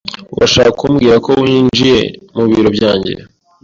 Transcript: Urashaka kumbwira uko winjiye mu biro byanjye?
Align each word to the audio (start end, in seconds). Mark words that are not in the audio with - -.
Urashaka 0.35 0.71
kumbwira 0.79 1.17
uko 1.19 1.31
winjiye 1.43 1.99
mu 2.35 2.43
biro 2.49 2.69
byanjye? 2.75 3.13